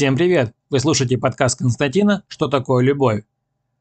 [0.00, 0.54] Всем привет!
[0.70, 3.22] Вы слушаете подкаст Константина «Что такое любовь?».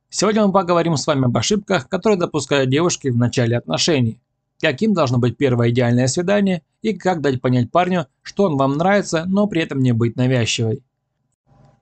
[0.09, 4.19] Сегодня мы поговорим с вами об ошибках, которые допускают девушки в начале отношений.
[4.59, 9.23] Каким должно быть первое идеальное свидание и как дать понять парню, что он вам нравится,
[9.27, 10.83] но при этом не быть навязчивой.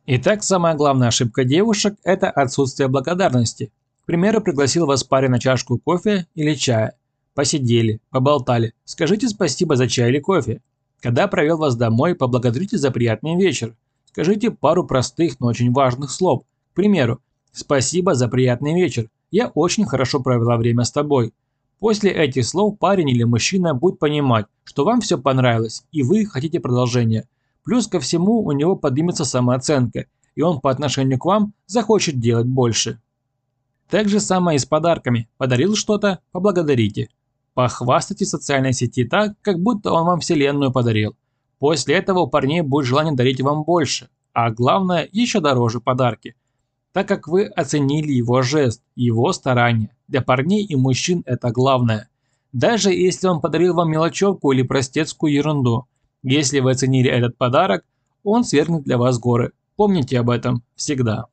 [0.06, 3.72] Итак, самая главная ошибка девушек– это отсутствие благодарности.
[4.04, 6.94] К примеру, пригласил вас парень на чашку кофе или чая.
[7.34, 8.76] Посидели, поболтали.
[8.86, 10.62] Скажите спасибо за чай или кофе.
[11.02, 13.74] Когда провел вас домой, поблагодарите за приятный вечер.
[14.18, 16.42] Скажите пару простых, но очень важных слов.
[16.72, 19.12] К примеру, «Спасибо за приятный вечер.
[19.30, 21.36] Я очень хорошо провела время с тобой».
[21.78, 26.60] После этих слов парень или мужчина будет понимать, что вам все понравилось и вы хотите
[26.60, 27.30] продолжения.
[27.64, 32.48] Плюс ко всему у него поднимется самооценка, и он по отношению к вам захочет делать
[32.48, 33.00] больше.
[33.88, 35.30] Так же самое и с подарками.
[35.38, 37.10] Подарил что-то– поблагодарите.
[37.54, 41.16] Похвастайте социальной сети так, как будто он вам вселенную подарил.
[41.60, 46.36] После этого у парней будет желание дарить вам больше, а главное, еще дороже подарки,
[46.92, 49.98] так как вы оценили его жест, его старания.
[50.08, 52.08] Для парней и мужчин это главное.
[52.54, 55.88] Даже если он подарил вам мелочевку или простецкую ерунду,
[56.22, 57.84] если вы оценили этот подарок,
[58.24, 59.54] он свергнет для вас горы.
[59.76, 61.26] Помните об этом всегда.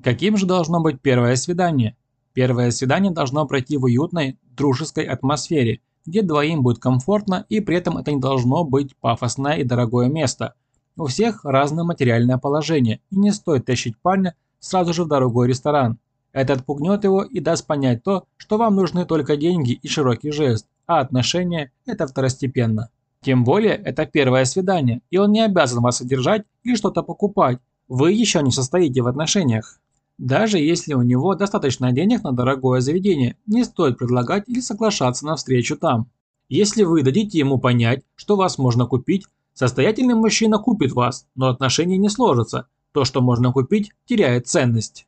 [0.00, 1.96] Каким же должно быть первое свидание?
[2.32, 7.98] Первое свидание должно пройти в уютной, дружеской атмосфере– где двоим будет комфортно и при этом
[7.98, 10.54] это не должно быть пафосное и дорогое место.
[10.96, 15.98] У всех разное материальное положение и не стоит тащить парня сразу же в дорогой ресторан.
[16.32, 20.66] Это отпугнет его и даст понять то, что вам нужны только деньги и широкий жест,
[20.86, 22.90] а отношения– это второстепенно.
[23.22, 27.58] Тем более, это первое свидание, и он не обязан вас содержать или что-то покупать.
[27.88, 29.80] Вы еще не состоите в отношениях.
[30.16, 35.36] Даже если у него достаточно денег на дорогое заведение, не стоит предлагать или соглашаться на
[35.36, 36.10] встречу там.
[36.48, 39.24] Если вы дадите ему понять, что вас можно купить,
[39.60, 42.66] состоятельный мужчина купит вас, но отношения не сложатся.
[42.92, 45.06] То, что можно купить, теряет ценность.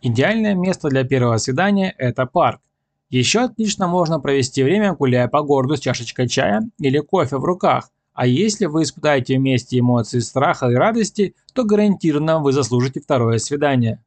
[0.00, 2.62] Идеальное место для первого свидания– это парк.
[3.10, 7.90] Еще отлично можно провести время, гуляя по городу с чашечкой чая или кофе в руках.
[8.14, 14.02] А если вы испытаете вместе эмоции страха и радости, то гарантированно вы заслужите второе свидание.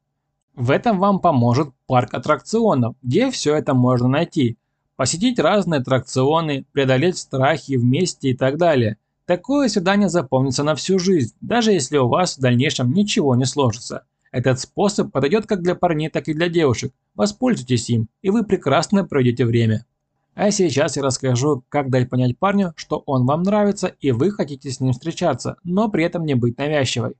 [0.55, 4.57] В этом вам поможет парк аттракционов, где все это можно найти.
[4.95, 8.97] Посетить разные аттракционы, преодолеть страхи вместе и так далее.
[9.29, 14.05] Такое свидание запомнится на всю жизнь, даже если у вас в дальнейшем ничего не сложится.
[14.31, 16.91] Этот способ подойдет как для парней, так и для девушек.
[17.13, 19.85] Воспользуйтесь им, и вы прекрасно пройдете время.
[20.33, 24.71] А сейчас я расскажу, как дать понять парню, что он вам нравится и вы хотите
[24.71, 27.13] с ним встречаться, но при этом не быть навязчивой.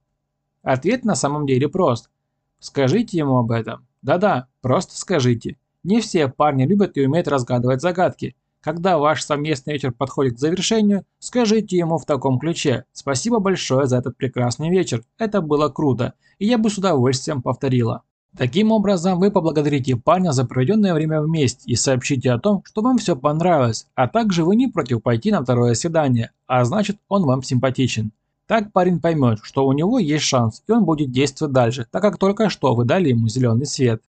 [0.64, 2.10] Ответ на самом деле прост.
[2.58, 3.86] Скажите ему об этом.
[4.02, 5.58] Да-да, просто скажите.
[5.84, 8.36] Не все парни любят и умеют разгадывать загадки.
[8.62, 13.98] Когда ваш совместный вечер подходит к завершению, скажите ему в таком ключе «Спасибо большое за
[13.98, 18.04] этот прекрасный вечер, это было круто, и я бы с удовольствием повторила».
[18.38, 22.98] Таким образом, вы поблагодарите парня за проведенное время вместе и сообщите о том, что вам
[22.98, 27.42] все понравилось, а также вы не против пойти на второе свидание, а значит он вам
[27.42, 28.12] симпатичен.
[28.46, 32.18] Так парень поймет, что у него есть шанс, и он будет действовать дальше, так как
[32.18, 34.02] только что вы дали ему зеленый свет.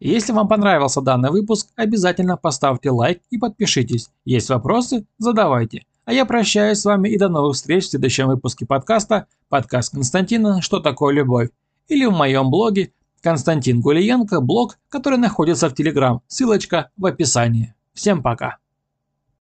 [0.00, 4.10] Если вам понравился данный выпуск, обязательно поставьте лайк и подпишитесь.
[4.24, 5.06] Есть вопросы?
[5.18, 5.86] Задавайте.
[6.04, 10.62] А я прощаюсь с вами и до новых встреч в следующем выпуске подкаста «Подкаст Константина.
[10.62, 11.48] Что такое любовь?»
[11.88, 12.92] или в моем блоге
[13.22, 16.22] Константин Гулиенко, блог, который находится в Телеграм.
[16.28, 17.74] Ссылочка в описании.
[17.92, 18.58] Всем пока.